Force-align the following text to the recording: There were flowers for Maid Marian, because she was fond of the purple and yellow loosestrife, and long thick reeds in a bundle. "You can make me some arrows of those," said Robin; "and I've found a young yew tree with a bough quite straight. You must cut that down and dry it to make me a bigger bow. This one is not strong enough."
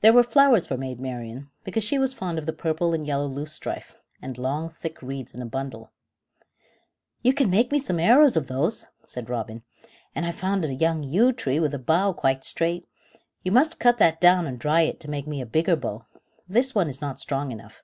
There 0.00 0.12
were 0.12 0.22
flowers 0.22 0.68
for 0.68 0.76
Maid 0.76 1.00
Marian, 1.00 1.50
because 1.64 1.82
she 1.82 1.98
was 1.98 2.14
fond 2.14 2.38
of 2.38 2.46
the 2.46 2.52
purple 2.52 2.94
and 2.94 3.04
yellow 3.04 3.26
loosestrife, 3.26 3.96
and 4.22 4.38
long 4.38 4.68
thick 4.70 5.02
reeds 5.02 5.34
in 5.34 5.42
a 5.42 5.46
bundle. 5.46 5.90
"You 7.22 7.34
can 7.34 7.50
make 7.50 7.72
me 7.72 7.80
some 7.80 7.98
arrows 7.98 8.36
of 8.36 8.46
those," 8.46 8.86
said 9.08 9.28
Robin; 9.28 9.64
"and 10.14 10.24
I've 10.24 10.36
found 10.36 10.64
a 10.64 10.72
young 10.72 11.02
yew 11.02 11.32
tree 11.32 11.58
with 11.58 11.74
a 11.74 11.80
bough 11.80 12.12
quite 12.12 12.44
straight. 12.44 12.86
You 13.42 13.50
must 13.50 13.80
cut 13.80 13.98
that 13.98 14.20
down 14.20 14.46
and 14.46 14.56
dry 14.56 14.82
it 14.82 15.00
to 15.00 15.10
make 15.10 15.26
me 15.26 15.40
a 15.40 15.46
bigger 15.46 15.74
bow. 15.74 16.02
This 16.48 16.72
one 16.72 16.86
is 16.86 17.00
not 17.00 17.18
strong 17.18 17.50
enough." 17.50 17.82